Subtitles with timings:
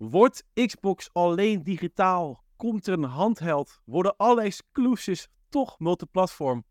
[0.00, 2.44] Wordt Xbox alleen digitaal?
[2.56, 3.80] Komt er een handheld?
[3.84, 6.64] Worden alle exclusives toch multiplatform?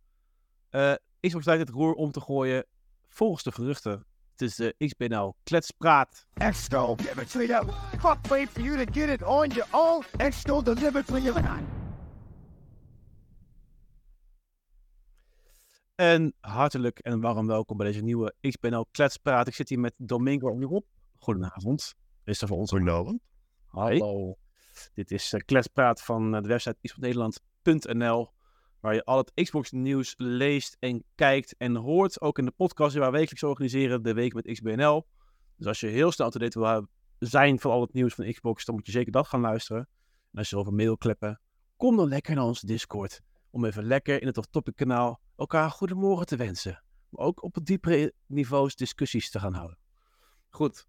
[0.71, 2.65] Uh, Xbox lijkt het roer om te gooien
[3.07, 4.05] volgens de geruchten.
[4.31, 6.27] Het is de XBNL Kletspraat.
[6.33, 7.71] Exto, give it to you.
[7.99, 10.05] Fuck, wait for you to get it on your own.
[10.17, 11.43] Exto, deliver to you.
[15.95, 19.47] En hartelijk en warm welkom bij deze nieuwe XBNL Kletspraat.
[19.47, 20.83] Ik zit hier met Domingo Rob.
[21.19, 21.95] Goedenavond.
[22.29, 23.21] Is er voor ons Goedenavond.
[23.65, 24.37] Hallo.
[24.93, 28.31] Dit is uh, Kletspraat van uh, de website xboxnederland.nl
[28.79, 32.21] waar je al het Xbox nieuws leest en kijkt en hoort.
[32.21, 35.07] Ook in de podcast die we wekelijks organiseren, de Week met XBNL.
[35.55, 36.87] Dus als je heel snel te date wil
[37.19, 39.89] zijn van al het nieuws van Xbox, dan moet je zeker dat gaan luisteren.
[40.31, 41.41] En als je over mail kleppen,
[41.77, 43.21] kom dan lekker naar onze Discord.
[43.49, 46.83] Om even lekker in het Topic kanaal elkaar goedemorgen te wensen.
[47.09, 49.77] Maar ook op het diepere niveaus discussies te gaan houden.
[50.49, 50.88] Goed.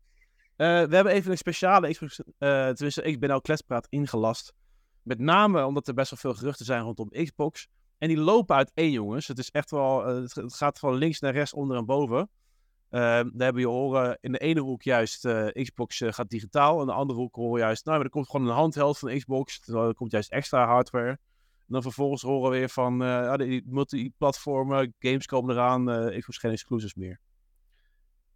[0.60, 4.54] Uh, we hebben even een speciale Xbox, uh, tenminste XBNL Kletspraat ingelast.
[5.02, 7.68] Met name omdat er best wel veel geruchten zijn rondom Xbox.
[7.98, 9.28] En die lopen uiteen, jongens.
[9.28, 10.08] Het is echt wel.
[10.08, 12.18] Uh, het gaat van links naar rechts, onder en boven.
[12.18, 16.80] Uh, daar hebben je horen in de ene hoek juist uh, Xbox gaat digitaal.
[16.80, 17.84] In de andere hoek horen we juist.
[17.84, 19.68] Nou, maar er komt gewoon een handheld van Xbox.
[19.68, 21.10] Er komt juist extra hardware.
[21.10, 22.98] En dan vervolgens horen we weer van.
[22.98, 25.84] ja, die multiplatformen, games komen eraan.
[26.18, 27.20] Xbox geen exclusives meer.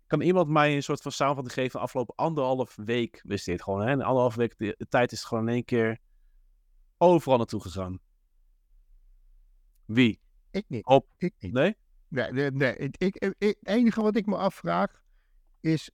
[0.07, 1.81] Kan iemand mij een soort van samenvatting geven?
[1.81, 3.81] Afgelopen anderhalf week wist dit gewoon.
[3.81, 3.91] Hè?
[3.91, 5.99] In anderhalf week de, de tijd is het gewoon in één keer
[6.99, 7.99] overal naartoe gegaan.
[9.85, 10.21] Wie?
[10.51, 10.85] Ik niet.
[10.87, 11.07] Op.
[11.17, 11.53] Ik niet.
[11.53, 11.77] Nee?
[12.09, 12.77] Nee, nee, nee.
[12.77, 15.03] Ik, ik, ik, het enige wat ik me afvraag
[15.61, 15.91] is: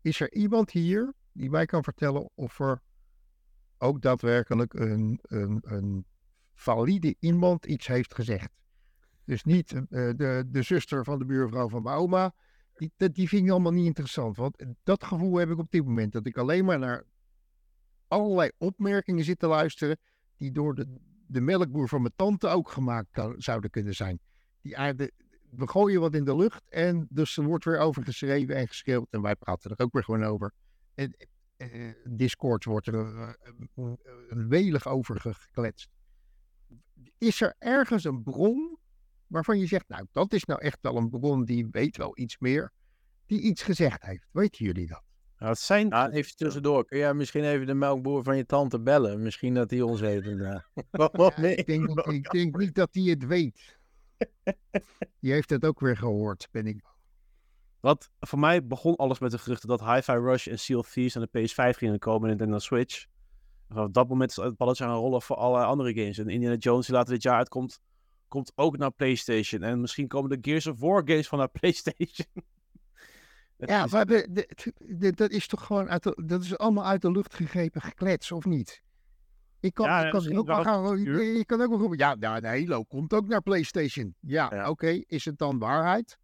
[0.00, 2.82] is er iemand hier die mij kan vertellen of er
[3.78, 6.06] ook daadwerkelijk een, een, een
[6.54, 8.50] valide iemand iets heeft gezegd?
[9.24, 12.34] Dus niet uh, de, de zuster van de buurvrouw van mijn oma.
[12.74, 14.36] Die, die vind ik allemaal niet interessant.
[14.36, 16.12] Want dat gevoel heb ik op dit moment.
[16.12, 17.04] Dat ik alleen maar naar
[18.08, 19.98] allerlei opmerkingen zit te luisteren.
[20.36, 20.86] die door de,
[21.26, 24.20] de melkboer van mijn tante ook gemaakt zouden kunnen zijn.
[24.60, 25.12] Die aarde,
[25.50, 29.06] we gooien wat in de lucht en dus er wordt weer over geschreven en geschreeuwd.
[29.10, 30.52] En wij praten er ook weer gewoon over.
[30.94, 31.16] En
[31.56, 33.34] eh, Discord wordt er
[33.74, 33.92] uh,
[34.28, 35.88] welig over gekletst.
[37.18, 38.78] Is er ergens een bron
[39.32, 42.38] waarvan je zegt, nou dat is nou echt wel een bron die weet wel iets
[42.38, 42.72] meer,
[43.26, 44.26] die iets gezegd heeft.
[44.30, 45.02] Weten jullie dat?
[45.38, 45.88] Nou, het zijn...
[45.88, 46.84] Nou, even tussendoor.
[46.84, 49.22] Kun jij misschien even de melkboer van je tante bellen?
[49.22, 50.24] Misschien dat hij ons weet.
[50.24, 50.64] Ja,
[51.36, 51.54] nee.
[51.54, 53.78] ik, denk, ik denk niet dat hij het weet.
[55.20, 56.84] Die heeft het ook weer gehoord, ben ik.
[57.80, 61.16] Wat voor mij begon alles met de geruchten dat Hi-Fi Rush en Seal of Thieves
[61.16, 63.06] aan de PS5 gingen komen in Nintendo Switch.
[63.68, 66.18] En op dat moment is het balletje gaan rollen voor alle andere games.
[66.18, 67.80] En Indiana Jones, die later dit jaar uitkomt,
[68.32, 69.62] komt ook naar PlayStation.
[69.62, 72.26] En misschien komen de Gears of War games van naar PlayStation.
[73.56, 77.02] Ja, maar de, de, de, dat is toch gewoon uit de, dat is allemaal uit
[77.02, 78.82] de lucht gegrepen geklets, of niet?
[79.60, 80.98] Ik kan, ja, ik kan ook wel gaan.
[80.98, 81.98] Je kan ook wel roepen.
[81.98, 84.14] Ja, nou, de Halo komt ook naar PlayStation.
[84.20, 84.60] Ja, ja.
[84.60, 84.70] oké.
[84.70, 86.18] Okay, is het dan waarheid?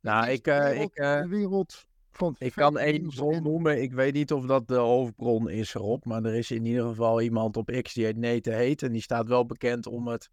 [0.00, 3.82] Nou, ik, uh, wereld, ik, uh, wereld van ik kan één bron noemen.
[3.82, 6.04] Ik weet niet of dat de hoofdbron is erop.
[6.04, 8.82] Maar er is in ieder geval iemand op X die het Nete heet.
[8.82, 10.30] En die staat wel bekend om het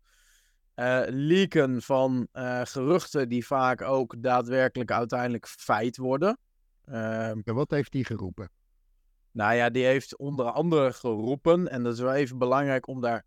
[0.80, 6.38] uh, leaken van uh, geruchten die vaak ook daadwerkelijk uiteindelijk feit worden.
[6.86, 8.52] Uh, wat heeft hij geroepen?
[9.32, 13.26] Nou ja, die heeft onder andere geroepen, en dat is wel even belangrijk om daar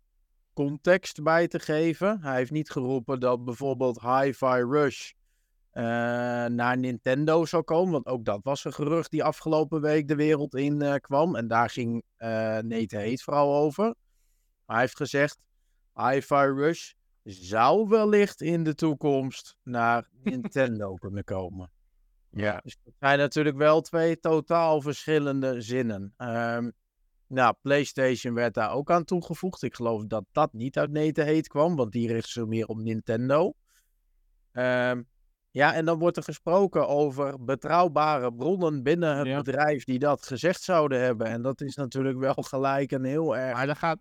[0.53, 2.21] context bij te geven.
[2.21, 5.11] Hij heeft niet geroepen dat bijvoorbeeld Hi-Fi Rush
[5.73, 5.83] uh,
[6.45, 10.55] naar Nintendo zou komen, want ook dat was een gerucht die afgelopen week de wereld
[10.55, 11.35] in uh, kwam.
[11.35, 12.27] En daar ging uh,
[12.57, 13.83] Nate Heet vooral over.
[14.65, 15.37] Maar hij heeft gezegd,
[15.93, 16.91] Hi-Fi Rush
[17.23, 21.71] zou wellicht in de toekomst naar Nintendo kunnen komen.
[22.29, 22.59] Ja.
[22.63, 26.13] Dus dat zijn natuurlijk wel twee totaal verschillende zinnen.
[26.17, 26.73] Um,
[27.27, 29.61] nou, PlayStation werd daar ook aan toegevoegd.
[29.61, 32.77] Ik geloof dat dat niet uit Neten heet kwam, want die richt zich meer op
[32.77, 33.53] Nintendo.
[34.51, 35.07] Um,
[35.51, 39.37] ja, en dan wordt er gesproken over betrouwbare bronnen binnen het ja.
[39.37, 41.27] bedrijf die dat gezegd zouden hebben.
[41.27, 43.55] En dat is natuurlijk wel gelijk een heel erg.
[43.55, 43.99] Maar dan gaat,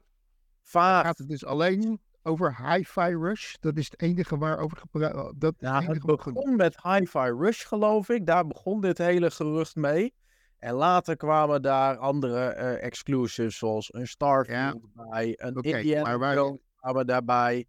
[0.62, 1.04] vaag.
[1.04, 3.54] gaat het dus alleen over Hi-Fi Rush.
[3.60, 8.26] Dat is het enige waarover gepraat dat ja, Het begon met Hi-Fi Rush, geloof ik.
[8.26, 10.14] Daar begon dit hele gerucht mee.
[10.58, 15.04] En later kwamen daar andere uh, exclusives, zoals een Starfield ja.
[15.10, 16.56] bij, een okay, Indiana waar...
[16.76, 17.66] kwamen daarbij.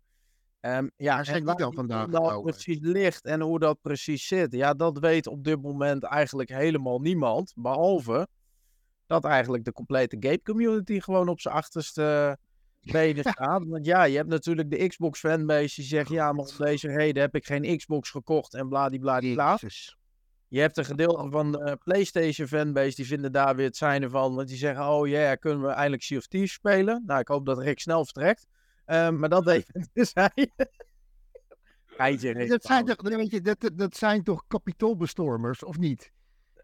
[0.62, 4.54] Um, ja, waar en dan vandaag hoe dat precies ligt en hoe dat precies zit,
[4.54, 7.54] ja, dat weet op dit moment eigenlijk helemaal niemand.
[7.56, 8.28] Behalve
[9.06, 12.38] dat eigenlijk de complete game community gewoon op zijn achterste
[12.84, 13.70] benen staan.
[13.70, 17.22] Want ja, je hebt natuurlijk de Xbox fanbase die zegt, ja, maar om deze reden
[17.22, 19.60] heb ik geen Xbox gekocht en bladibladibla.
[20.48, 24.36] Je hebt een gedeelte van de PlayStation fanbase die vinden daar weer het zijn van.
[24.36, 27.04] Want die zeggen: Oh ja, yeah, kunnen we eindelijk Sea of Thieves spelen?
[27.06, 28.48] Nou, ik hoop dat Rick snel vertrekt.
[28.86, 30.52] Um, maar dat even dus hij.
[32.48, 36.12] Dat, zijn toch, weet je, dat, dat zijn toch kapitoolbestormers, of niet?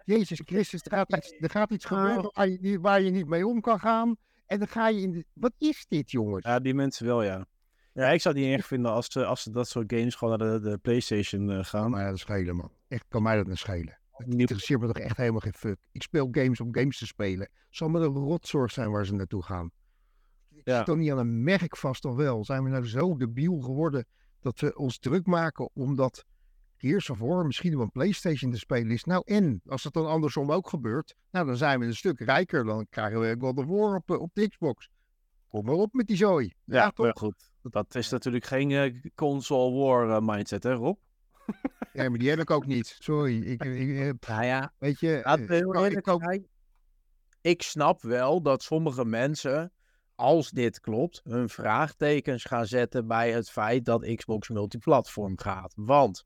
[0.06, 3.48] Jezus Christus, er gaat iets, er gaat iets gebeuren waar je, waar je niet mee
[3.48, 4.16] om kan gaan.
[4.50, 5.26] En dan ga je in de...
[5.34, 6.46] Wat is dit, jongens?
[6.46, 7.46] Ja, die mensen wel, ja.
[7.94, 10.38] Ja, ik zou het niet erg vinden als ze, als ze dat soort games gewoon
[10.38, 11.92] naar de, de PlayStation uh, gaan.
[11.92, 12.72] Maar ja, dat schelen, man.
[12.88, 14.00] Echt, kan mij dat niet schelen.
[14.12, 15.78] Het interesseert me toch echt helemaal geen fuck.
[15.92, 17.50] Ik speel games om games te spelen.
[17.52, 19.72] Het zal me een rotzorg zijn waar ze naartoe gaan.
[20.50, 20.78] Ik ja.
[20.78, 22.46] zit toch niet aan een merk vast, of wel?
[22.46, 24.06] Zijn we nou zo debiel geworden
[24.40, 26.26] dat we ons druk maken omdat
[27.18, 29.04] War misschien op een PlayStation te spelen is.
[29.04, 32.64] Nou, en als het dan andersom ook gebeurt, nou dan zijn we een stuk rijker.
[32.66, 34.90] Dan krijgen we God of War op, eh, op de Xbox.
[35.48, 36.54] Kom maar op met die zooi.
[36.66, 37.12] Ja, ja toch?
[37.14, 37.52] goed.
[37.62, 40.98] Dat is natuurlijk geen uh, console war uh, mindset, hè Rob?
[41.94, 42.98] ja, maar die heb ik ook niet.
[43.00, 43.42] Sorry.
[43.42, 45.18] Ik, ik, nou ja, weet je,
[45.92, 46.38] ik, ook...
[47.42, 49.72] ik snap wel dat sommige mensen
[50.20, 55.74] als dit klopt, hun vraagtekens gaan zetten bij het feit dat Xbox multiplatform gaat.
[55.76, 56.26] Want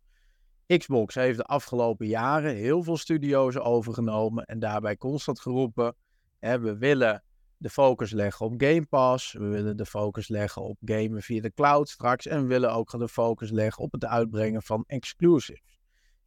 [0.68, 5.95] Xbox heeft de afgelopen jaren heel veel studio's overgenomen en daarbij constant geroepen:
[6.39, 7.24] hè, we willen
[7.57, 11.54] de focus leggen op Game Pass, we willen de focus leggen op gamen via de
[11.54, 15.80] cloud straks en we willen ook de focus leggen op het uitbrengen van exclusives.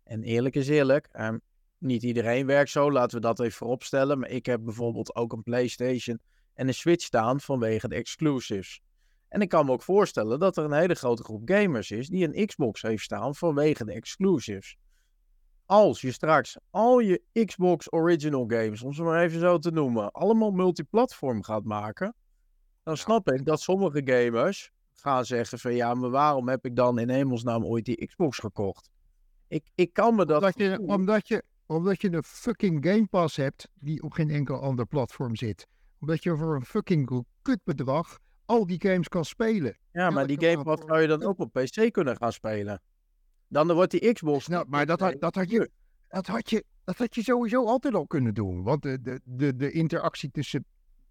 [0.04, 1.34] En eerlijk is eerlijk, eh,
[1.78, 5.42] niet iedereen werkt zo, laten we dat even vooropstellen, maar ik heb bijvoorbeeld ook een
[5.42, 6.20] PlayStation
[6.54, 8.80] en een Switch staan vanwege de exclusives.
[9.28, 12.28] En ik kan me ook voorstellen dat er een hele grote groep gamers is die
[12.32, 14.76] een Xbox heeft staan vanwege de exclusives.
[15.67, 20.12] Als je straks al je Xbox Original games, om ze maar even zo te noemen,
[20.12, 22.14] allemaal multiplatform gaat maken,
[22.82, 26.99] dan snap ik dat sommige gamers gaan zeggen van ja, maar waarom heb ik dan
[26.99, 28.90] in hemelsnaam ooit die Xbox gekocht?
[29.49, 30.37] Ik, ik kan me dat...
[30.37, 34.61] Omdat je, omdat, je, omdat je een fucking Game Pass hebt die op geen enkel
[34.61, 35.67] ander platform zit
[35.99, 39.78] omdat je voor een fucking kutbedrag al die games kan spelen.
[39.93, 42.82] Ja, maar die Game Pass zou je dan ook op PC kunnen gaan spelen.
[43.48, 44.46] Dan wordt die Xbox...
[44.46, 45.70] Nou, maar dat, had, dat, had je,
[46.08, 48.62] dat, had je, dat had je sowieso altijd al kunnen doen.
[48.62, 50.64] Want de, de, de, de interactie tussen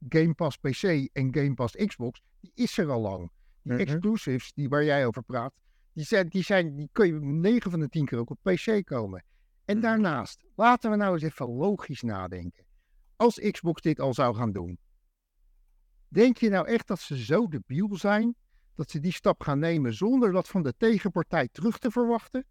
[0.09, 0.83] Game Pass PC
[1.13, 3.31] en Game Pass Xbox, die is er al lang.
[3.61, 3.81] Die mhm.
[3.81, 5.53] exclusives die, waar jij over praat,
[5.93, 8.85] die, zijn, die, zijn, die kun je 9 van de 10 keer ook op PC
[8.85, 9.23] komen.
[9.65, 9.85] En mhm.
[9.85, 12.65] daarnaast, laten we nou eens even logisch nadenken
[13.15, 14.77] als Xbox dit al zou gaan doen.
[16.07, 18.35] Denk je nou echt dat ze zo debiel zijn
[18.75, 22.45] dat ze die stap gaan nemen zonder dat van de tegenpartij terug te verwachten?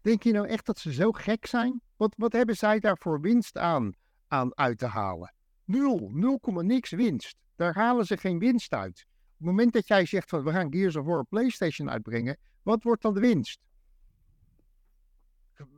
[0.00, 1.80] Denk je nou echt dat ze zo gek zijn?
[1.96, 3.92] Wat, wat hebben zij daar voor winst aan,
[4.28, 5.34] aan uit te halen?
[5.64, 7.36] Nul, 0, niks winst.
[7.56, 9.06] Daar halen ze geen winst uit.
[9.08, 12.82] Op het moment dat jij zegt van we gaan Gears of War PlayStation uitbrengen, wat
[12.82, 13.65] wordt dan de winst?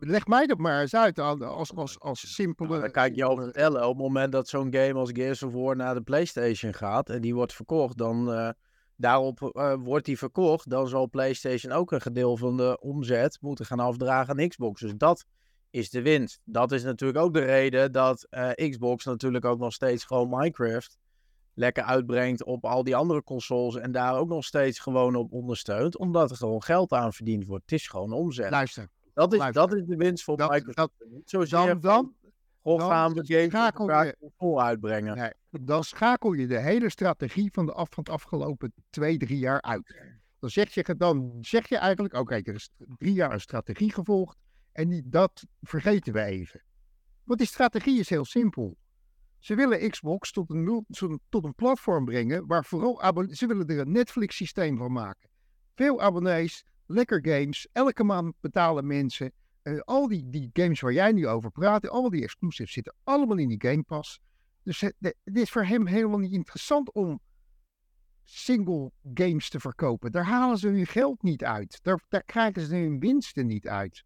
[0.01, 2.69] Leg mij dat maar eens uit als, als, als simpele...
[2.69, 3.83] Nou, dan kan ik je over vertellen.
[3.83, 7.21] Op het moment dat zo'n game als Gears of War naar de PlayStation gaat en
[7.21, 8.51] die wordt verkocht, dan uh,
[8.97, 13.67] daarop uh, wordt die verkocht, dan zal PlayStation ook een gedeelte van de omzet moeten
[13.67, 14.81] gaan afdragen aan Xbox.
[14.81, 15.25] Dus dat
[15.71, 16.41] is de winst.
[16.45, 20.99] Dat is natuurlijk ook de reden dat uh, Xbox natuurlijk ook nog steeds gewoon Minecraft
[21.55, 25.99] lekker uitbrengt op al die andere consoles en daar ook nog steeds gewoon op ondersteunt,
[25.99, 27.71] omdat er gewoon geld aan verdiend wordt.
[27.71, 28.51] Het is gewoon omzet.
[28.51, 30.93] Luister, dat is, dat is de winst voor dat, Microsoft.
[31.25, 32.15] Dat, dan, dan,
[32.62, 35.17] dan gaan we games vol uitbrengen.
[35.17, 39.38] Nee, dan schakel je de hele strategie van de, af, van het afgelopen twee, drie
[39.38, 39.97] jaar uit.
[40.38, 44.37] Dan zeg je, dan zeg je eigenlijk, oké, er is drie jaar een strategie gevolgd
[44.73, 46.62] en die, dat vergeten we even.
[47.25, 48.76] Want die strategie is heel simpel.
[49.38, 50.87] Ze willen Xbox tot een,
[51.28, 55.28] tot een platform brengen waar vooral ze willen er een Netflix systeem van maken.
[55.75, 57.68] Veel abonnees, lekker games.
[57.73, 59.33] Elke maand betalen mensen.
[59.62, 63.37] Uh, al die, die games waar jij nu over praat, al die exclusives zitten allemaal
[63.37, 64.21] in die Game Pass.
[64.62, 67.21] Dus het, het is voor hem helemaal niet interessant om
[68.25, 70.12] single games te verkopen.
[70.12, 71.78] Daar halen ze hun geld niet uit.
[71.83, 74.04] Daar, daar krijgen ze hun winsten niet uit.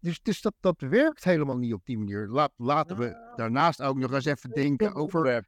[0.00, 2.28] Dus, dus dat, dat werkt helemaal niet op die manier.
[2.28, 5.46] Laat, laten we daarnaast ook nog eens even denken over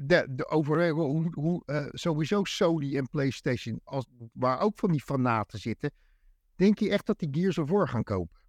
[0.00, 5.02] de, de overwegen hoe, hoe uh, sowieso Sony en PlayStation, als, waar ook van die
[5.02, 5.90] fanaten zitten,
[6.56, 8.40] denk je echt dat die Gears of War gaan kopen?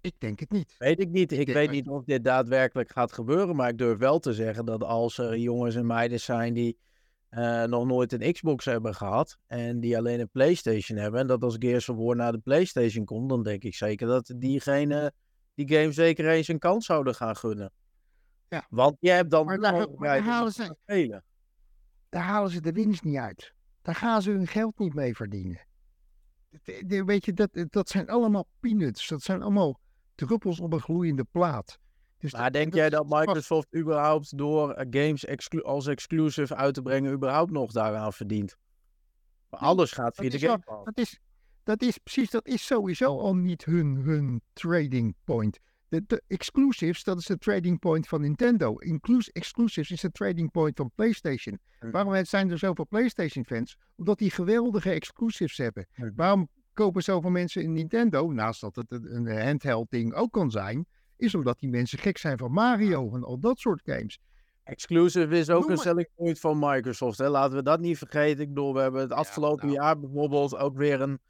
[0.00, 0.74] Ik denk het niet.
[0.78, 1.32] Weet ik niet.
[1.32, 4.82] Ik, weet niet of dit daadwerkelijk gaat gebeuren, maar ik durf wel te zeggen dat
[4.82, 6.78] als er jongens en meiden zijn die
[7.30, 11.42] uh, nog nooit een Xbox hebben gehad en die alleen een PlayStation hebben, en dat
[11.42, 15.12] als Gears of War naar de PlayStation komt, dan denk ik zeker dat diegene
[15.54, 17.72] die game zeker eens een kans zouden gaan gunnen.
[18.50, 18.66] Ja.
[18.70, 19.46] Want je hebt dan...
[19.46, 21.24] Maar daar, daar halen ze, spelen.
[22.08, 23.54] daar halen ze de winst niet uit.
[23.82, 25.60] Daar gaan ze hun geld niet mee verdienen.
[26.64, 29.08] de- de- weet je, dat, dat zijn allemaal peanuts.
[29.08, 29.80] Dat zijn allemaal
[30.14, 31.78] druppels op een gloeiende plaat.
[32.18, 36.74] Dus Maar denk jij dat vast- Microsoft überhaupt door eh, games exclu- als exclusive uit
[36.74, 38.56] te brengen, überhaupt nog daaraan verdient?
[39.48, 40.82] Maar alles gaat via de Game.
[40.84, 41.18] Dat is,
[41.62, 45.58] dat is precies, dat is sowieso al niet hun, hun trading point.
[45.90, 48.76] De, de exclusives, dat is de trading point van Nintendo.
[48.76, 51.58] Inclus, exclusives is de trading point van PlayStation.
[51.78, 51.90] Hm.
[51.90, 53.76] Waarom zijn er zoveel PlayStation-fans?
[53.96, 55.86] Omdat die geweldige exclusives hebben.
[55.92, 56.10] Hm.
[56.14, 58.32] Waarom kopen zoveel mensen een Nintendo?
[58.32, 62.18] Naast dat het een, een handheld ding ook kan zijn, is omdat die mensen gek
[62.18, 64.18] zijn van Mario en al dat soort games.
[64.64, 67.18] Exclusive is ook Noem een selling point van Microsoft.
[67.18, 67.28] Hè?
[67.28, 68.42] Laten we dat niet vergeten.
[68.42, 69.78] Ik bedoel, we hebben het afgelopen nou.
[69.78, 71.20] jaar bijvoorbeeld ook weer een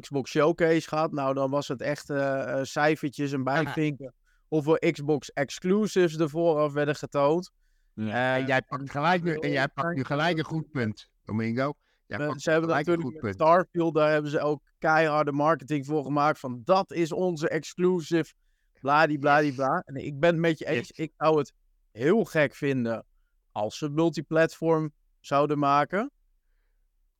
[0.00, 1.12] Xbox Showcase gehad.
[1.12, 4.14] Nou, dan was het echt eh, eh, cijfertjes en bijvinken.
[4.48, 7.50] Hoeveel Xbox exclusives er vooraf werden getoond.
[7.94, 8.34] Ja.
[8.34, 11.74] Eh, En jij pakt gelijk nu, en jij pakt nu gelijk een goed punt, Domingo.
[12.06, 13.34] Jij pakt ze hebben een natuurlijk goed met punt.
[13.34, 16.38] Starfield, daar hebben ze ook keiharde marketing voor gemaakt.
[16.38, 18.32] Van dat is onze exclusive,
[18.80, 19.82] bladibladibla.
[19.86, 20.88] En ik ben het met je eens.
[20.88, 21.06] Yes.
[21.06, 21.52] Ik zou het
[21.92, 23.06] heel gek vinden
[23.52, 26.10] als ze multiplatform zouden maken.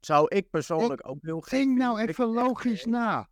[0.05, 2.09] Zou ik persoonlijk ook heel gek Denk nou vinden.
[2.15, 3.29] even logisch na.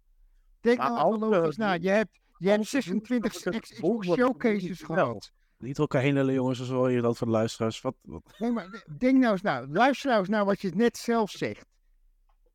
[0.61, 1.73] Denk Maar nou als even logisch na.
[1.73, 4.19] Je hebt, je hebt als we doen, 26 dan heb ik het X- gevoel Xbox
[4.21, 5.33] showcases gehad.
[5.59, 7.81] Niet elkaar heen lullen, jongens, zoals hoor je dat voor de luisteraars.
[7.81, 8.23] Wat, wat?
[8.39, 9.67] Nee, maar denk nou eens na.
[9.67, 11.67] Luister nou eens naar wat je net zelf zegt.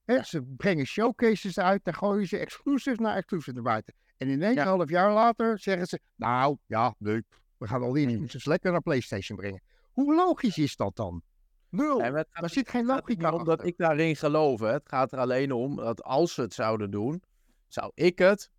[0.06, 3.94] Hè, Ze brengen showcases uit, dan gooien ze exclusives naar exclusives naar buiten.
[4.18, 7.26] En in een half jaar later zeggen ze, nou ja, leuk,
[7.58, 9.62] we gaan al die exclusives lekker naar PlayStation brengen.
[9.92, 11.22] Hoe logisch is dat dan?
[11.70, 12.00] Nul.
[12.00, 13.68] Maar het Daar zit geen logica niet om dat achter.
[13.68, 14.60] ik daarin geloof.
[14.60, 14.72] Hè.
[14.72, 17.24] Het gaat er alleen om dat als ze het zouden doen,
[17.68, 18.52] zou ik het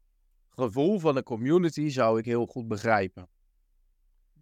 [0.48, 3.28] gevoel van de community zou ik heel goed begrijpen.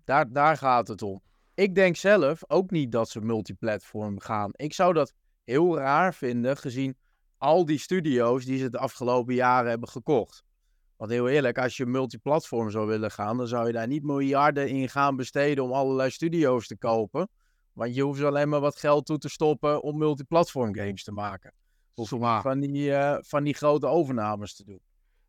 [0.05, 1.23] Daar, daar gaat het om.
[1.55, 4.51] Ik denk zelf ook niet dat ze multiplatform gaan.
[4.53, 5.13] Ik zou dat
[5.45, 6.97] heel raar vinden, gezien
[7.39, 10.45] al die studio's die ze de afgelopen jaren hebben gekocht.
[10.97, 14.69] Want heel eerlijk, als je multiplatform zou willen gaan, dan zou je daar niet miljarden
[14.69, 17.29] in gaan besteden om allerlei studio's te kopen.
[17.77, 21.53] Want je hoeft alleen maar wat geld toe te stoppen om multiplatform games te maken.
[21.95, 22.09] Of
[22.43, 24.81] van die, eh, van die grote overnames te doen.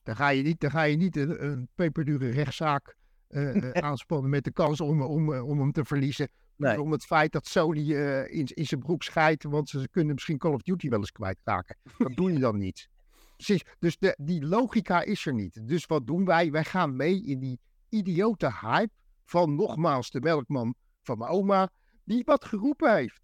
[0.04, 2.96] Dan ga je niet, dan ga je niet een, een peperdure rechtszaak
[3.28, 6.30] eh, eh, aanspannen met de kans om, om, om hem te verliezen.
[6.56, 6.82] Nee.
[6.82, 7.92] Om het feit dat Sony
[8.24, 11.78] in, in zijn broek scheidt, want ze kunnen misschien Call of Duty wel eens kwijtraken.
[11.98, 12.90] Dat doe je dan niet.
[13.36, 15.68] Precies, dus de, die logica is er niet.
[15.68, 16.52] Dus wat doen wij?
[16.52, 18.94] Wij gaan mee in die idiote hype
[19.26, 21.70] van nogmaals de melkman van mijn oma,
[22.08, 23.22] die wat geroepen heeft.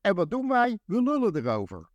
[0.00, 0.78] En wat doen wij?
[0.84, 1.90] We lullen erover.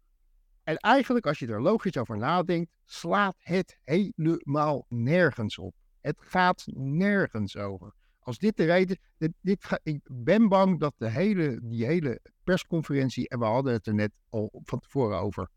[0.63, 5.75] En eigenlijk, als je er logisch over nadenkt, slaat het helemaal nergens op.
[6.01, 7.93] Het gaat nergens over.
[8.19, 8.97] Als dit de reden.
[9.41, 13.29] Dit, ik ben bang dat de hele, die hele persconferentie.
[13.29, 15.49] En we hadden het er net al van tevoren over.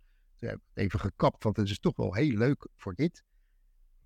[0.74, 3.22] Even gekapt, want het is toch wel heel leuk voor dit.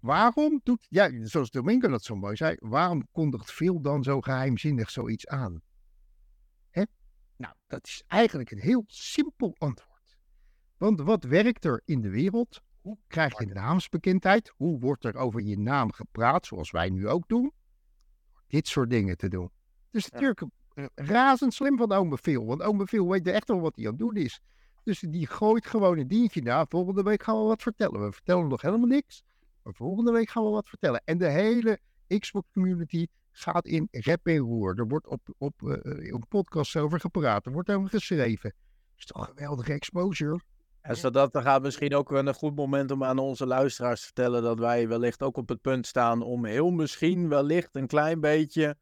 [0.01, 0.87] Waarom doet.
[0.89, 2.57] Ja, zoals Domingo dat zo mooi zei.
[2.61, 5.63] Waarom kondigt Phil dan zo geheimzinnig zoiets aan?
[7.75, 10.17] Dat is eigenlijk een heel simpel antwoord.
[10.77, 12.61] Want wat werkt er in de wereld?
[12.81, 14.53] Hoe krijg je naamsbekendheid?
[14.57, 17.53] Hoe wordt er over je naam gepraat, zoals wij nu ook doen?
[18.47, 19.51] Dit soort dingen te doen.
[19.91, 20.43] Dus natuurlijk
[20.95, 22.47] razend slim van ome Phil.
[22.47, 24.41] Want ome Phil weet echt wel wat hij aan het doen is.
[24.83, 26.67] Dus die gooit gewoon een dientje na.
[26.69, 28.05] Volgende week gaan we wat vertellen.
[28.05, 29.23] We vertellen nog helemaal niks.
[29.63, 31.03] Maar volgende week gaan we wat vertellen.
[31.05, 31.81] En de hele
[32.19, 34.79] Xbox community gaat in rep en roer.
[34.79, 37.47] Er wordt op, op, eh, op podcasts over gepraat.
[37.47, 38.55] Er wordt over geschreven.
[38.97, 40.41] is toch geweldige exposure.
[40.81, 44.07] En zodat dan gaat misschien ook wel een goed moment om aan onze luisteraars te
[44.07, 48.21] vertellen dat wij wellicht ook op het punt staan om heel misschien wellicht een klein
[48.21, 48.77] beetje,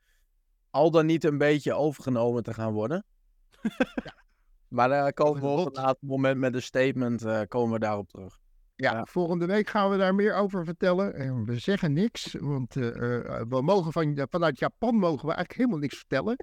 [0.71, 3.05] al dan niet een beetje overgenomen te gaan worden.
[4.73, 8.09] Maar daar komen we op een later moment met een statement, eh, komen we daarop
[8.09, 8.39] terug.
[8.75, 9.05] Ja, Ja.
[9.05, 11.15] volgende week gaan we daar meer over vertellen.
[11.15, 15.57] En we zeggen niks, want eh, eh, we mogen van, vanuit Japan mogen we eigenlijk
[15.59, 16.37] helemaal niks vertellen.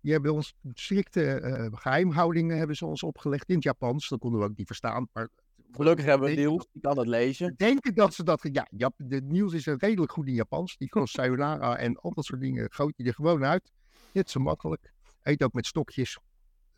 [0.00, 4.08] Die hebben ons strikte eh, geheimhoudingen hebben ze ons opgelegd in het Japans.
[4.08, 5.08] Dat konden we ook niet verstaan.
[5.12, 5.28] Maar
[5.70, 7.54] Gelukkig hebben we Niels, die kan het lezen.
[7.56, 8.48] denken dat ze dat...
[8.52, 10.76] Ja, Jap, de nieuws is redelijk goed in Japans.
[10.76, 13.72] Die kost sayonara en al dat soort dingen gooit hij er gewoon uit.
[14.12, 14.92] Net zo makkelijk.
[15.22, 16.18] Eet ook met stokjes.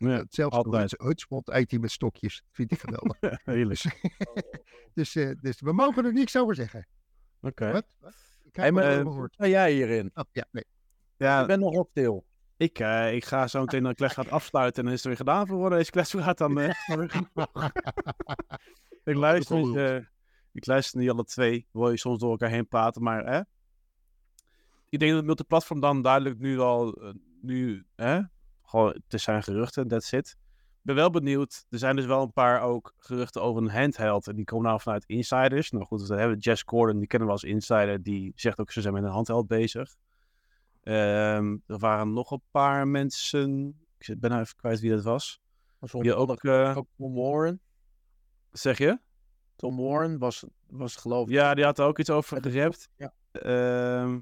[0.09, 0.95] Ja, Zelfs altijd.
[0.97, 2.43] hutspot eet hij met stokjes.
[2.51, 3.17] Vind ik geweldig.
[3.43, 3.99] heerlijk.
[4.93, 6.87] dus, eh, dus we mogen er niks over zeggen.
[7.41, 7.71] Oké.
[7.71, 7.85] Wat?
[7.99, 8.13] Wat?
[8.43, 10.11] Ik Hey, heb eh, sta jij hierin?
[10.13, 10.65] Oh, ja, nee.
[11.17, 12.25] Ja, Ik ben nog op stil.
[12.57, 15.17] ik, eh, ik ga zo meteen de kles gaat afsluiten en dan is het weer
[15.17, 16.59] gedaan voor deze kles gaat dan.
[16.59, 16.69] eh,
[19.03, 20.03] ik luister, eh,
[20.51, 21.67] ik luister niet alle twee.
[21.71, 23.39] Wil je soms door elkaar heen praten, maar hè?
[24.89, 28.19] Ik denk dat het multiplatform dan duidelijk nu al, nu, hè?
[28.71, 30.35] Gewoon, het zijn geruchten, that's it.
[30.81, 31.65] ben wel benieuwd.
[31.69, 34.27] Er zijn dus wel een paar ook geruchten over een handheld.
[34.27, 35.71] En die komen nou vanuit insiders.
[35.71, 38.03] Nou goed, we hebben Jess Gordon, die kennen we als insider.
[38.03, 39.95] Die zegt ook, ze zijn met een handheld bezig.
[40.83, 43.67] Ehm, er waren nog een paar mensen.
[43.97, 45.41] Ik zit- ben nou even kwijt wie dat was.
[45.79, 47.61] Was Die ook, ook Tom Warren.
[48.51, 48.99] zeg je?
[49.55, 51.33] Tom Warren was, was geloof ik.
[51.33, 52.89] Ja, die had er ook iets over gerapt.
[52.95, 53.13] Ja.
[53.31, 54.19] Ehm,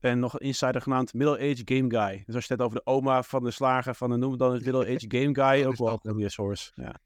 [0.00, 2.22] en nog een insider genaamd Middle Age Game Guy.
[2.26, 4.64] Dus als je het over de oma van de slager van de noem dan het
[4.64, 5.64] MiddleAge Game Guy.
[5.68, 6.72] ook wel een goede source.
[6.74, 7.00] Ja.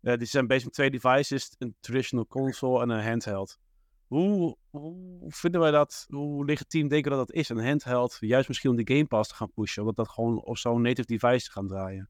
[0.00, 1.54] Eh, die zijn bezig met twee devices.
[1.58, 3.58] Een traditional console en een handheld.
[4.06, 6.06] Hoe, hoe vinden wij dat?
[6.08, 7.48] Hoe legitiem denken we dat dat is?
[7.48, 9.82] Een handheld, juist misschien om de Game Pass te gaan pushen.
[9.82, 12.08] Omdat dat gewoon op zo'n native device te gaan draaien.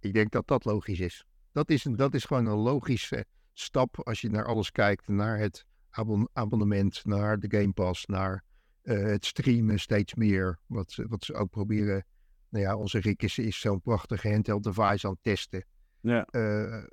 [0.00, 1.24] Ik denk dat dat logisch is.
[1.52, 5.08] Dat is, een, dat is gewoon een logische stap als je naar alles kijkt.
[5.08, 8.44] Naar het abon- abonnement, naar de Game Pass, naar
[8.82, 10.58] eh, het streamen steeds meer.
[10.66, 12.04] Wat, ze- wat ze ook proberen.
[12.48, 15.64] Nou ja, onze Rick is, is zo'n prachtige handheld device aan het testen.
[16.00, 16.24] Ja.
[16.24, 16.84] Eh,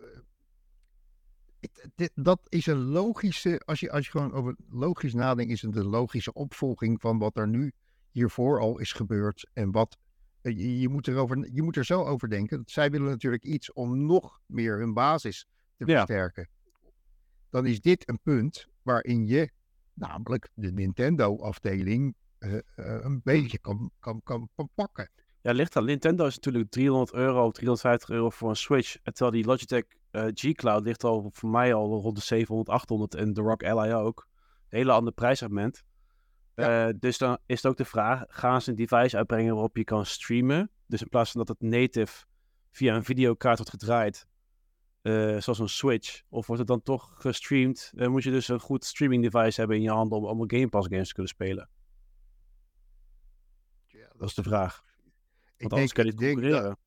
[1.59, 5.61] het- dit- dat is een logische, als je, als je gewoon over logisch nadenkt, is
[5.61, 7.71] het een logische opvolging van wat er nu
[8.11, 9.49] hiervoor al is gebeurd.
[9.53, 9.97] En wat
[10.41, 12.57] eh, je, je, moet erover, je moet er zo over denken.
[12.57, 15.95] Dat zij willen natuurlijk iets om nog meer hun basis te Ja.
[15.95, 16.49] versterken.
[17.49, 19.49] Dan is dit een punt waarin je,
[19.99, 25.09] namelijk de Nintendo-afdeling, eh, eh, een beetje kan, kan, kan, kan pakken.
[25.41, 25.85] Ja, ligt aan.
[25.85, 28.97] Nintendo is natuurlijk 300 euro, 350 euro voor een Switch.
[29.03, 33.33] Terwijl die Logitech eh, G-Cloud ligt al voor mij al rond de 700, 800 en
[33.33, 34.27] de Rock Ally ook.
[34.69, 35.83] Een hele ander prijssegment.
[36.99, 40.05] Dus dan is het ook de vraag, gaan ze een device uitbrengen waarop je kan
[40.05, 40.71] streamen?
[40.87, 42.25] Dus in plaats van dat het native
[42.71, 44.27] via een videokaart wordt gedraaid,
[45.01, 47.91] eh, zoals een Switch, of wordt het dan toch gestreamd?
[47.95, 50.69] Dan moet je dus een goed streaming device hebben in je handen om allemaal Game
[50.69, 51.69] Pass games te kunnen spelen.
[54.17, 54.83] Dat is de vraag.
[55.57, 56.77] Want anders kan je denk dat- concurreren.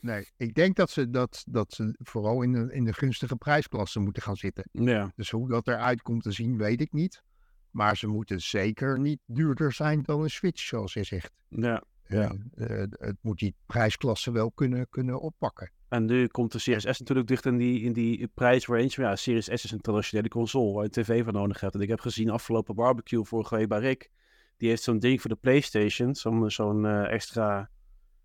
[0.00, 4.00] Nee, ik denk dat ze, dat, dat ze vooral in de, in de gunstige prijsklasse
[4.00, 4.68] moeten gaan zitten.
[4.72, 5.12] Ja.
[5.16, 7.22] Dus hoe dat eruit komt te zien, weet ik niet.
[7.70, 11.32] Maar ze moeten zeker niet duurder zijn dan een Switch, zoals je zegt.
[11.48, 11.82] Ja.
[12.06, 12.36] Ja.
[12.54, 15.72] Eh, het moet die prijsklasse wel kunnen, kunnen oppakken.
[15.92, 18.92] En nu komt de Series S natuurlijk dicht in die, in die prijsrange.
[18.96, 21.74] Maar ja, Series S is een traditionele console waar je een tv voor nodig hebt.
[21.74, 24.10] En ik heb gezien afgelopen barbecue vorige week bij Rick.
[24.56, 26.14] Die heeft zo'n ding voor de PlayStation.
[26.14, 27.70] Zo'n zo'n eh, extra...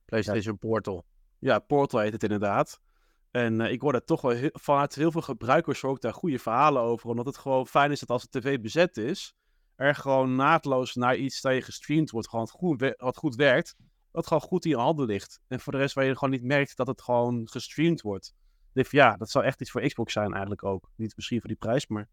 [0.05, 1.05] PlayStation Portal.
[1.39, 2.79] Ja, Portal heet het inderdaad.
[3.31, 6.39] En eh, ik hoor daar toch wel heel- vanuit heel veel gebruikers ook daar goede
[6.39, 7.09] verhalen over.
[7.09, 9.35] Omdat het gewoon fijn is dat als de tv bezet is,
[9.75, 13.75] er gewoon naadloos naar iets dat je gestreamd wordt, gewoon goed, wat goed werkt,
[14.17, 15.39] dat gewoon goed in je handen ligt.
[15.47, 18.33] En voor de rest waar je gewoon niet merkt dat het gewoon gestreamd wordt.
[18.73, 20.89] Ik van, ja, dat zou echt iets voor Xbox zijn eigenlijk ook.
[20.95, 22.09] Niet misschien voor die prijs, maar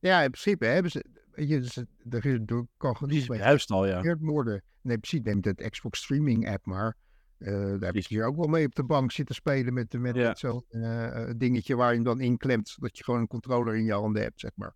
[0.00, 1.04] Ja, in principe hebben ze.
[1.34, 4.16] Je, ze- er is, door kan genoeg juist al, ja.
[4.20, 4.62] worden.
[4.80, 5.20] Nee, precies.
[5.22, 6.96] Neem het Xbox Streaming app maar.
[7.38, 10.14] Eh, daar heb ik hier ook wel mee op de bank zitten spelen met, met,
[10.16, 10.34] Ja.
[10.34, 12.68] zo'n eh, dingetje waar je hem dan inklemt.
[12.68, 14.74] Zodat je gewoon een controller in je handen hebt, zeg maar.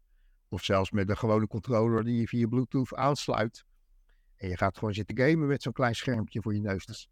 [0.48, 3.64] Of zelfs met een gewone controller die je via Bluetooth aansluit.
[4.42, 6.86] En je gaat gewoon zitten gamen met zo'n klein schermpje voor je neus.
[6.86, 7.08] Dus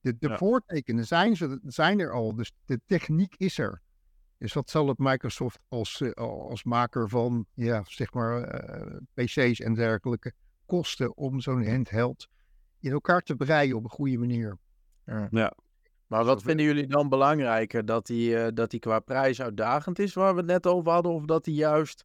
[0.00, 0.36] de de Ja.
[0.36, 3.82] voortekenen zijn, ze, zijn er al, dus de techniek is er.
[4.38, 9.60] Dus wat zal het Microsoft als, eh, als maker van ja, zeg maar, eh, PC's
[9.60, 10.32] en dergelijke
[10.66, 12.28] kosten om zo'n handheld
[12.80, 14.58] in elkaar te breien op een goede manier?
[16.06, 17.84] Maar wat vinden jullie dan belangrijker?
[17.84, 21.12] Dat die, eh, dat die qua prijs uitdagend is, waar we het net over hadden,
[21.12, 22.04] of dat die juist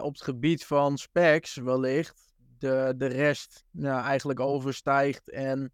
[0.00, 2.27] op het gebied van specs wellicht
[2.60, 5.72] de, de rest nou, eigenlijk overstijgt en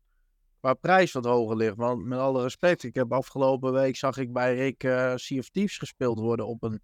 [0.61, 1.77] qua prijs wat hoger ligt?
[1.77, 5.49] Want met alle respect, ik heb afgelopen week zag ik bij Rick eh Sea of
[5.49, 6.81] Thieves gespeeld worden op een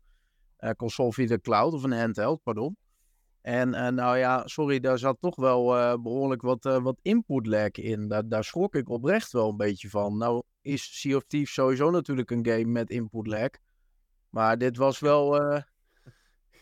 [0.57, 2.77] eh, console via de cloud, of een handheld, pardon.
[3.41, 7.71] En eh, nou ja, sorry, daar zat toch wel eh, behoorlijk wat, wat input lag
[7.71, 8.09] in.
[8.09, 10.17] Daar, daar schrok ik oprecht wel een beetje van.
[10.17, 13.49] Nou is Sea of Thieves sowieso natuurlijk een game met input lag.
[14.29, 15.35] Maar dit was wel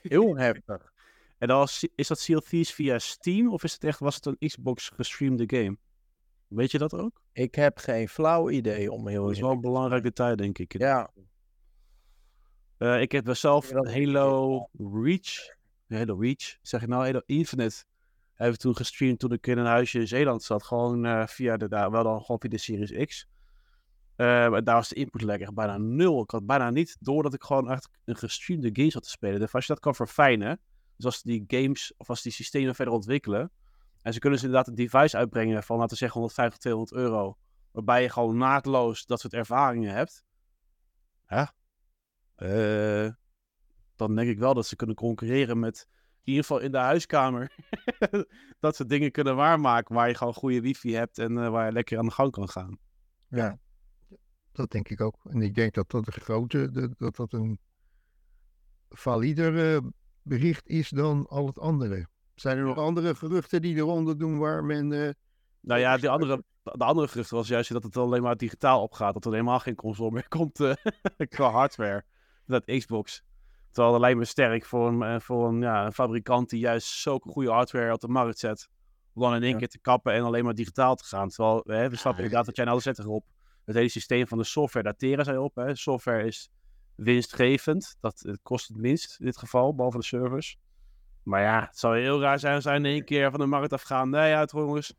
[0.02, 0.87] heel heftig.
[1.38, 4.26] En dan is, dat Sea of Thieves via Steam of is het echt, was het
[4.26, 5.76] een Xbox gestreamde game?
[6.48, 7.22] Weet je dat ook?
[7.32, 10.78] Ik heb geen flauw idee om heel Dat is wel een belangrijk detail, denk ik.
[10.78, 11.10] Ja,
[12.78, 14.68] Eh, ik heb wel zelf Halo
[15.02, 15.56] Reach.
[15.88, 17.04] Halo Reach, zeg ik nou?
[17.04, 17.84] Halo Infinite.
[18.34, 20.62] Heb ik toen gestreamd toen ik in een huisje in Zeeland zat.
[20.62, 23.28] Gewoon eh, via de, daar, wel dan gewoon via de Series X.
[24.16, 26.22] Eh, maar daar was de input echt bijna nul.
[26.22, 29.40] Ik had bijna niet door dat ik gewoon echt een gestreamde game zat te spelen.
[29.40, 30.60] Dus als je dat kan verfijnen.
[30.98, 33.52] Dus als die games of als die systemen verder ontwikkelen.
[34.02, 37.38] En ze kunnen ze inderdaad een device uitbrengen van laten we zeggen 150, 200 euro.
[37.70, 40.24] Waarbij je gewoon naadloos dat soort ervaringen hebt.
[41.26, 41.54] Ja,
[42.34, 43.10] eh,
[43.96, 45.86] dan denk ik wel dat ze kunnen concurreren met,
[46.22, 47.54] in ieder geval in de huiskamer,
[48.60, 51.72] dat ze dingen kunnen waarmaken waar je gewoon goede wifi hebt en eh, waar je
[51.72, 52.78] lekker aan de gang kan gaan.
[53.28, 53.58] ja.
[54.52, 55.24] Dat denk ik ook.
[55.24, 57.58] En ik denk dat dat een grote, dat dat een
[58.88, 59.86] valider eh,
[60.28, 62.08] bericht is dan al het andere.
[62.34, 64.92] Zijn er nog andere geruchten die eronder doen waar men...
[64.92, 65.10] eh,
[65.60, 69.14] Nou ja, de andere, de andere gerucht was juist dat het alleen maar digitaal opgaat.
[69.14, 70.72] Dat er helemaal geen console meer komt eh,
[71.28, 72.04] qua hardware.
[72.46, 73.22] Dat Xbox.
[73.70, 76.88] Terwijl dat lijkt me sterk voor een, eh, voor een, ja, een fabrikant die juist
[76.88, 78.68] zulke goede hardware op de markt zet.
[79.14, 79.58] Om dan in één Ja.
[79.58, 81.28] keer te kappen en alleen maar digitaal te gaan.
[81.28, 83.26] Terwijl hè, we snappen inderdaad dat jij nou zet erop.
[83.64, 85.54] Het hele systeem van de software, daar teren zij op.
[85.54, 85.74] Hè.
[85.74, 86.50] Software is
[86.98, 87.96] winstgevend.
[88.00, 90.58] Dat het kost het minst in dit geval, behalve de servers.
[91.22, 93.72] Maar ja, het zou heel raar zijn als zij in één keer van de markt
[93.72, 94.10] afgaan.
[94.10, 94.94] Nee, ja, jongens.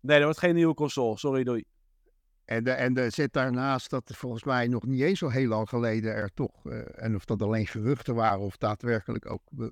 [0.00, 1.18] Nee, er wordt geen nieuwe console.
[1.18, 1.64] Sorry, doei.
[2.44, 5.48] En, de, en de zit daarnaast dat er volgens mij nog niet eens zo heel
[5.48, 9.66] lang geleden er toch, eh, en of dat alleen geruchten waren of daadwerkelijk ook eh,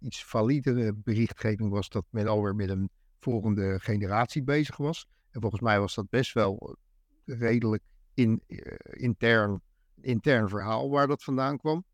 [0.00, 5.06] iets validere berichtgeving was, dat men alweer met een volgende generatie bezig was.
[5.30, 6.76] En volgens mij was dat best wel
[7.24, 7.82] eh, redelijk
[8.14, 9.60] in, eh, intern,
[10.04, 11.84] intern verhaal waar dat vandaan kwam.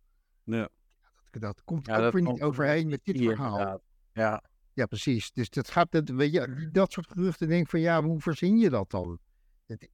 [0.44, 0.68] Ja.
[1.30, 3.50] Dat, dat komt Ja, ook dat weer niet overheen met dit Hier, verhaal.
[3.58, 3.82] inderdaad.
[4.12, 4.42] Ja,
[4.72, 5.32] Ja, precies.
[5.32, 8.70] Dus dat gaat, dat, weet je, dat soort geruchten denk van ja, hoe verzin je
[8.70, 9.18] dat dan?
[9.66, 9.88] Het,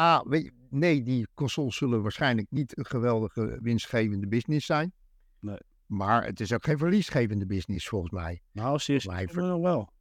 [0.00, 4.92] A, weet je, nee, die consoles zullen waarschijnlijk niet een geweldige winstgevende business zijn.
[5.40, 5.58] Nee.
[5.86, 8.42] Maar het is ook geen verliesgevende business volgens mij.
[8.52, 9.92] Nou, hij ik nog wel.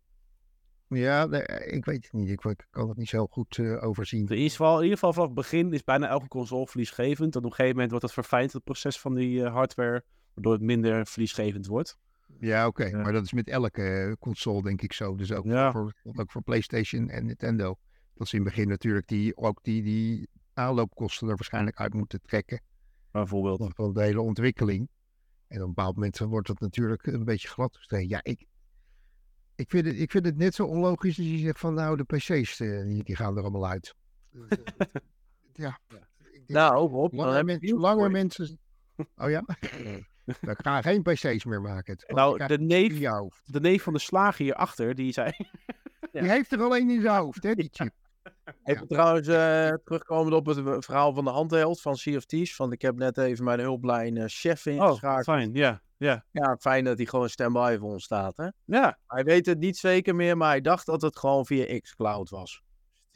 [0.90, 2.30] Ja, nee, ik weet het niet.
[2.30, 4.28] Ik, kan het niet zo goed eh, overzien.
[4.28, 7.34] In ieder, geval, in ieder geval vanaf het begin is bijna elke console verliesgevend.
[7.36, 10.04] En op een gegeven moment wordt het verfijnd, het proces van die eh, hardware.
[10.34, 11.98] Waardoor het minder verliesgevend wordt.
[12.40, 12.86] Ja, oké.
[12.86, 12.98] Ja.
[13.02, 15.16] Maar dat is met elke eh, console denk ik zo.
[15.16, 15.72] Dus ook, Ja.
[15.72, 17.76] voor, ook voor PlayStation en Nintendo.
[18.14, 22.22] Dat ze in het begin natuurlijk die, ook die, die aanloopkosten er waarschijnlijk uit moeten
[22.22, 22.62] trekken.
[23.12, 23.58] Bijvoorbeeld.
[23.58, 24.90] van- van de hele ontwikkeling.
[25.48, 28.10] En op een bepaald moment wordt dat natuurlijk een beetje glad gestreken.
[28.10, 28.46] Ja, ik,
[29.58, 32.04] ik, vind het, ik vind het net zo onlogisch als je zegt van nou, de
[32.04, 33.94] PC's eh, die, die gaan er allemaal uit.
[35.54, 35.80] Ja.
[35.90, 35.98] ik
[36.32, 38.12] denk, nou, Rob, dan zolang heb men- je zolang er voor je.
[38.14, 38.60] mensen...
[39.16, 39.44] Oh ja?
[40.42, 41.98] Dan gaan geen PC's meer maken.
[42.08, 43.00] Nou, de neef,
[43.46, 45.32] de neef van de slager hierachter, die zei...
[46.12, 46.22] Ja.
[46.22, 47.94] Die heeft er alleen in zijn hoofd, hè, die chip.
[48.64, 52.58] Even trouwens, eh, terugkomend op het verhaal van de handheld van Thieves.
[52.58, 55.24] Want ik heb net even mijn hulplijn eh, chef Oh, ingeschakeld.
[55.24, 55.54] fijn.
[55.54, 56.26] Ja, ja.
[56.32, 58.38] ja, fijn dat hij gewoon standby voor ons staat.
[58.38, 58.48] Hè?
[58.66, 62.30] Ja, Hij weet het niet zeker meer, maar hij dacht dat het gewoon via xCloud
[62.30, 62.62] was.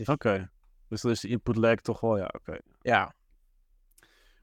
[0.05, 0.51] oké.
[0.87, 2.57] Dus dan is de input lag toch wel, ja, oké.
[2.81, 3.15] Ja,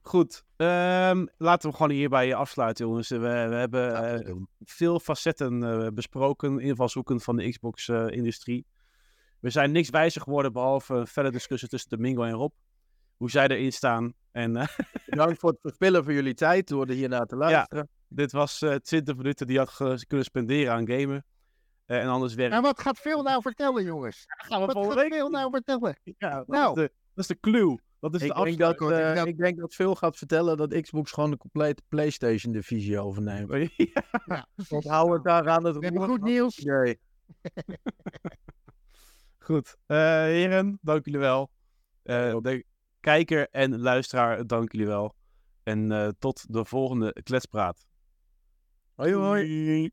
[0.09, 3.09] Goed, ehm, laten we gewoon hierbij afsluiten, jongens.
[3.09, 8.65] We, we hebben eh, veel facetten eh, besproken, invalshoeken van de Xbox-industrie.
[9.39, 12.53] we zijn niks wijzer geworden, behalve felle discussie tussen Domingo en Rob.
[13.17, 14.13] Hoe zij erin staan.
[14.39, 14.67] En eh,
[15.09, 17.89] bedankt voor het verspillen van jullie tijd door er hiernaar te luisteren.
[18.07, 21.25] dit was eh 20 minuten die je had kunnen spenderen aan gamen.
[21.85, 22.51] Eh, en anders werk.
[22.51, 24.23] Maar wat gaat veel nou vertellen, jongens?
[24.27, 25.99] gaan we Wat volgende gaat week veel nou vertellen?
[26.17, 26.69] Ja, dat, Nou.
[26.69, 27.79] is de, dat is de clue.
[27.99, 28.73] Dat is Ik de denk, dat.
[28.73, 32.99] Ik eh, denk ik denk dat veel gaat vertellen dat Xbox gewoon de complete PlayStation-divisie
[32.99, 33.51] overneemt.
[33.75, 36.11] Ja, Ja, Want hou het daar aan het We hebben roer.
[36.11, 36.57] goed nieuws.
[36.65, 36.99] Idee.
[39.39, 39.77] Goed.
[39.85, 41.49] Eh, heren, dank jullie wel.
[42.03, 42.65] Eh, de
[42.99, 45.15] kijker en luisteraar, dank jullie wel.
[45.63, 47.87] En eh, tot de volgende kletspraat.
[48.95, 49.91] Hoi hoi.